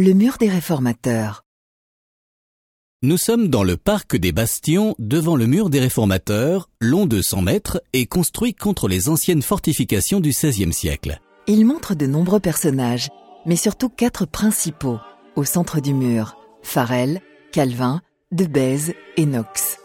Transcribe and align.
Le 0.00 0.12
mur 0.12 0.36
des 0.38 0.48
réformateurs. 0.48 1.42
Nous 3.02 3.16
sommes 3.16 3.48
dans 3.48 3.64
le 3.64 3.76
parc 3.76 4.14
des 4.14 4.30
Bastions, 4.30 4.94
devant 5.00 5.34
le 5.34 5.46
mur 5.46 5.70
des 5.70 5.80
Réformateurs, 5.80 6.70
long 6.80 7.04
de 7.06 7.20
100 7.20 7.42
mètres 7.42 7.82
et 7.92 8.06
construit 8.06 8.54
contre 8.54 8.86
les 8.86 9.08
anciennes 9.08 9.42
fortifications 9.42 10.20
du 10.20 10.28
XVIe 10.28 10.72
siècle. 10.72 11.18
Il 11.48 11.66
montre 11.66 11.96
de 11.96 12.06
nombreux 12.06 12.38
personnages, 12.38 13.08
mais 13.44 13.56
surtout 13.56 13.88
quatre 13.88 14.24
principaux, 14.24 15.00
au 15.34 15.42
centre 15.42 15.80
du 15.80 15.92
mur. 15.94 16.36
Farel, 16.62 17.20
Calvin, 17.50 18.00
De 18.30 18.44
Bèze 18.44 18.94
et 19.16 19.26
Knox. 19.26 19.78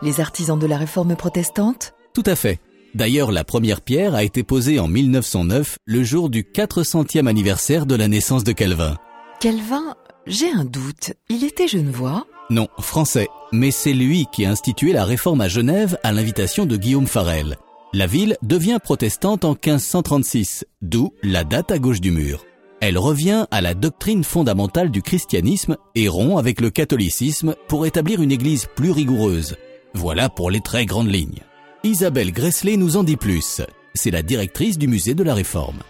Les 0.00 0.20
artisans 0.20 0.58
de 0.58 0.66
la 0.66 0.78
réforme 0.78 1.16
protestante? 1.16 1.92
Tout 2.14 2.24
à 2.24 2.34
fait. 2.34 2.60
D'ailleurs, 2.94 3.30
la 3.30 3.44
première 3.44 3.82
pierre 3.82 4.14
a 4.14 4.24
été 4.24 4.42
posée 4.42 4.78
en 4.78 4.88
1909, 4.88 5.76
le 5.84 6.02
jour 6.02 6.30
du 6.30 6.44
400e 6.44 7.26
anniversaire 7.26 7.84
de 7.84 7.94
la 7.94 8.08
naissance 8.08 8.42
de 8.42 8.52
Calvin. 8.52 8.96
Calvin, 9.40 9.94
j'ai 10.26 10.50
un 10.50 10.66
doute, 10.66 11.14
il 11.30 11.44
était 11.44 11.66
genevois? 11.66 12.26
Non, 12.50 12.68
français, 12.78 13.28
mais 13.52 13.70
c'est 13.70 13.94
lui 13.94 14.26
qui 14.30 14.44
a 14.44 14.50
institué 14.50 14.92
la 14.92 15.06
réforme 15.06 15.40
à 15.40 15.48
Genève 15.48 15.98
à 16.02 16.12
l'invitation 16.12 16.66
de 16.66 16.76
Guillaume 16.76 17.06
Farel. 17.06 17.56
La 17.94 18.06
ville 18.06 18.36
devient 18.42 18.76
protestante 18.84 19.46
en 19.46 19.52
1536, 19.52 20.66
d'où 20.82 21.14
la 21.22 21.44
date 21.44 21.70
à 21.70 21.78
gauche 21.78 22.02
du 22.02 22.10
mur. 22.10 22.44
Elle 22.82 22.98
revient 22.98 23.46
à 23.50 23.62
la 23.62 23.72
doctrine 23.72 24.24
fondamentale 24.24 24.90
du 24.90 25.00
christianisme 25.00 25.78
et 25.94 26.08
rompt 26.08 26.38
avec 26.38 26.60
le 26.60 26.68
catholicisme 26.68 27.54
pour 27.66 27.86
établir 27.86 28.20
une 28.20 28.32
église 28.32 28.66
plus 28.76 28.90
rigoureuse. 28.90 29.56
Voilà 29.94 30.28
pour 30.28 30.50
les 30.50 30.60
très 30.60 30.84
grandes 30.84 31.10
lignes. 31.10 31.40
Isabelle 31.82 32.32
Gressley 32.32 32.76
nous 32.76 32.98
en 32.98 33.04
dit 33.04 33.16
plus. 33.16 33.62
C'est 33.94 34.10
la 34.10 34.20
directrice 34.20 34.76
du 34.76 34.86
musée 34.86 35.14
de 35.14 35.24
la 35.24 35.32
Réforme. 35.32 35.80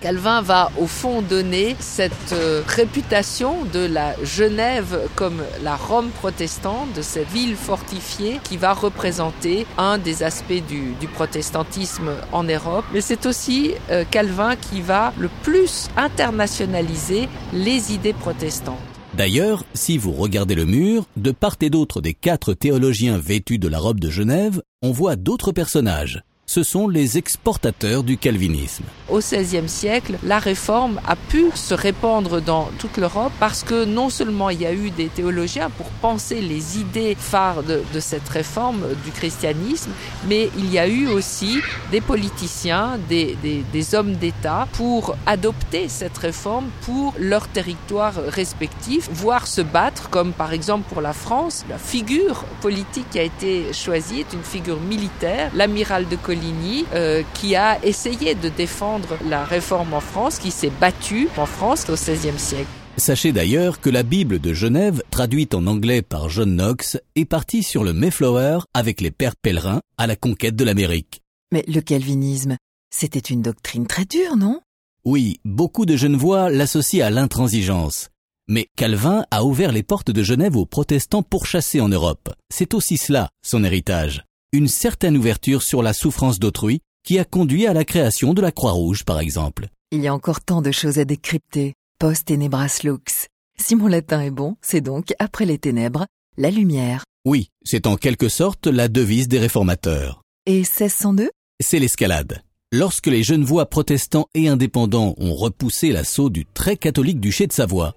Calvin 0.00 0.42
va 0.42 0.70
au 0.78 0.86
fond 0.86 1.22
donner 1.22 1.74
cette 1.80 2.32
euh, 2.32 2.62
réputation 2.66 3.64
de 3.72 3.80
la 3.80 4.14
Genève 4.22 5.08
comme 5.16 5.42
la 5.62 5.74
Rome 5.74 6.10
protestante, 6.10 6.92
de 6.94 7.02
cette 7.02 7.28
ville 7.28 7.56
fortifiée 7.56 8.38
qui 8.44 8.56
va 8.56 8.74
représenter 8.74 9.66
un 9.76 9.98
des 9.98 10.22
aspects 10.22 10.62
du, 10.68 10.94
protestantisme 11.14 12.12
en 12.30 12.44
Europe. 12.44 12.84
Mais 12.92 13.00
c'est 13.00 13.26
aussi 13.26 13.72
euh, 13.90 14.04
Calvin 14.08 14.54
qui 14.54 14.82
va 14.82 15.12
le 15.18 15.28
plus 15.42 15.88
internationaliser 15.96 17.28
les 17.52 17.92
idées 17.92 18.12
protestantes. 18.12 18.78
D'ailleurs, 19.14 19.64
si 19.74 19.98
vous 19.98 20.12
regardez 20.12 20.54
le 20.54 20.64
mur, 20.64 21.06
de 21.16 21.32
part 21.32 21.56
et 21.60 21.70
d'autre 21.70 22.00
des 22.00 22.14
quatre 22.14 22.54
théologiens 22.54 23.18
vêtus 23.18 23.58
de 23.58 23.66
la 23.66 23.78
robe 23.78 23.98
de 23.98 24.10
Genève, 24.10 24.62
on 24.82 24.92
voit 24.92 25.16
d'autres 25.16 25.50
personnages 25.50 26.22
ce 26.58 26.64
sont 26.64 26.88
les 26.88 27.18
exportateurs 27.18 28.02
du 28.02 28.18
calvinisme. 28.18 28.82
Au 29.08 29.20
XVIe 29.20 29.68
siècle, 29.68 30.18
la 30.24 30.40
réforme 30.40 31.00
a 31.06 31.14
pu 31.14 31.46
se 31.54 31.72
répandre 31.72 32.42
dans 32.42 32.68
toute 32.78 32.96
l'Europe 32.96 33.32
parce 33.38 33.62
que 33.62 33.84
non 33.84 34.10
seulement 34.10 34.50
il 34.50 34.60
y 34.60 34.66
a 34.66 34.72
eu 34.72 34.90
des 34.90 35.06
théologiens 35.06 35.70
pour 35.70 35.86
penser 35.86 36.40
les 36.40 36.78
idées 36.78 37.16
phares 37.16 37.62
de, 37.62 38.00
cette 38.00 38.28
réforme 38.28 38.80
du 39.04 39.12
christianisme, 39.12 39.92
mais 40.26 40.50
il 40.58 40.70
y 40.72 40.80
a 40.80 40.88
eu 40.88 41.06
aussi 41.06 41.60
des 41.92 42.00
politiciens, 42.00 42.98
des, 43.08 43.94
hommes 43.94 44.14
d'État 44.14 44.66
pour 44.72 45.16
adopter 45.26 45.88
cette 45.88 46.18
réforme 46.18 46.66
pour 46.82 47.14
leur 47.18 47.46
territoire 47.46 48.14
respectif, 48.26 49.08
voire 49.12 49.46
se 49.46 49.60
battre, 49.60 50.10
comme 50.10 50.32
par 50.32 50.52
exemple 50.52 50.86
pour 50.92 51.00
la 51.00 51.12
France, 51.12 51.64
la 51.70 51.78
figure 51.78 52.44
politique 52.60 53.08
qui 53.10 53.20
a 53.20 53.22
été 53.22 53.72
choisie 53.72 54.20
est 54.20 54.32
une 54.32 54.42
figure 54.42 54.80
militaire, 54.80 55.50
l'amiral 55.54 56.08
de 56.08 56.16
Coligny 56.16 56.47
Euh, 56.94 57.22
qui 57.34 57.56
a 57.56 57.78
essayé 57.84 58.34
de 58.34 58.48
défendre 58.48 59.18
la 59.28 59.44
réforme 59.44 59.94
en 59.94 60.00
France, 60.00 60.38
qui 60.38 60.50
s'est 60.50 60.72
battu 60.80 61.28
en 61.36 61.46
France 61.46 61.88
au 61.88 61.94
XVIe 61.94 62.38
siècle. 62.38 62.66
Sachez 62.96 63.32
d'ailleurs 63.32 63.80
que 63.80 63.90
la 63.90 64.02
Bible 64.02 64.38
de 64.38 64.52
Genève, 64.52 65.02
traduite 65.10 65.54
en 65.54 65.66
anglais 65.66 66.02
par 66.02 66.28
John 66.28 66.56
Knox, 66.56 66.98
est 67.16 67.24
partie 67.26 67.62
sur 67.62 67.84
le 67.84 67.92
Mayflower 67.92 68.60
avec 68.74 69.00
les 69.00 69.10
pères 69.10 69.36
pèlerins 69.36 69.80
à 69.98 70.06
la 70.06 70.16
conquête 70.16 70.56
de 70.56 70.64
l'Amérique. 70.64 71.20
Mais 71.52 71.64
le 71.68 71.80
calvinisme, 71.80 72.56
c'était 72.90 73.18
une 73.18 73.42
doctrine 73.42 73.86
très 73.86 74.04
dure, 74.04 74.36
non? 74.36 74.60
Oui, 75.04 75.40
beaucoup 75.44 75.86
de 75.86 75.96
Genevois 75.96 76.50
l'associent 76.50 77.06
à 77.06 77.10
l'intransigeance. 77.10 78.08
Mais 78.48 78.66
Calvin 78.76 79.24
a 79.30 79.44
ouvert 79.44 79.72
les 79.72 79.82
portes 79.82 80.10
de 80.10 80.22
Genève 80.22 80.56
aux 80.56 80.66
protestants 80.66 81.22
pourchassés 81.22 81.80
en 81.80 81.88
Europe. 81.88 82.30
C'est 82.50 82.74
aussi 82.74 82.96
cela, 82.96 83.28
son 83.42 83.62
héritage 83.62 84.24
une 84.52 84.68
certaine 84.68 85.16
ouverture 85.16 85.62
sur 85.62 85.82
la 85.82 85.92
souffrance 85.92 86.38
d'autrui 86.38 86.80
qui 87.04 87.18
a 87.18 87.24
conduit 87.24 87.66
à 87.66 87.74
la 87.74 87.84
création 87.84 88.32
de 88.34 88.40
la 88.40 88.52
Croix-Rouge, 88.52 89.04
par 89.04 89.20
exemple. 89.20 89.68
Il 89.90 90.00
y 90.00 90.08
a 90.08 90.14
encore 90.14 90.40
tant 90.40 90.62
de 90.62 90.72
choses 90.72 90.98
à 90.98 91.04
décrypter. 91.04 91.74
Post 91.98 92.26
tenebras 92.26 92.80
lux. 92.84 93.26
Si 93.60 93.76
mon 93.76 93.88
latin 93.88 94.22
est 94.22 94.30
bon, 94.30 94.56
c'est 94.62 94.80
donc, 94.80 95.14
après 95.18 95.44
les 95.44 95.58
ténèbres, 95.58 96.06
la 96.36 96.50
lumière. 96.50 97.04
Oui, 97.24 97.48
c'est 97.64 97.86
en 97.86 97.96
quelque 97.96 98.28
sorte 98.28 98.66
la 98.66 98.88
devise 98.88 99.28
des 99.28 99.38
réformateurs. 99.38 100.22
Et 100.46 100.58
1602 100.60 101.30
C'est 101.60 101.78
l'escalade. 101.78 102.42
Lorsque 102.72 103.06
les 103.06 103.22
jeunes 103.22 103.44
voix 103.44 103.66
protestants 103.66 104.28
et 104.34 104.48
indépendants 104.48 105.14
ont 105.18 105.34
repoussé 105.34 105.90
l'assaut 105.90 106.30
du 106.30 106.46
très 106.46 106.76
catholique 106.76 107.20
duché 107.20 107.46
de 107.46 107.52
Savoie, 107.52 107.94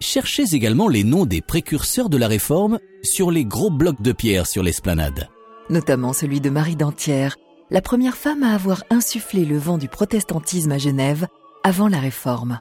cherchez 0.00 0.44
également 0.52 0.88
les 0.88 1.04
noms 1.04 1.24
des 1.24 1.40
précurseurs 1.40 2.10
de 2.10 2.18
la 2.18 2.28
réforme 2.28 2.78
sur 3.02 3.30
les 3.30 3.44
gros 3.44 3.70
blocs 3.70 4.02
de 4.02 4.12
pierre 4.12 4.46
sur 4.46 4.62
l'esplanade 4.62 5.28
notamment 5.70 6.12
celui 6.12 6.40
de 6.40 6.50
Marie 6.50 6.76
Dantière, 6.76 7.36
la 7.70 7.80
première 7.80 8.16
femme 8.16 8.42
à 8.42 8.54
avoir 8.54 8.84
insufflé 8.90 9.44
le 9.44 9.58
vent 9.58 9.78
du 9.78 9.88
protestantisme 9.88 10.72
à 10.72 10.78
Genève 10.78 11.26
avant 11.62 11.88
la 11.88 11.98
Réforme. 11.98 12.60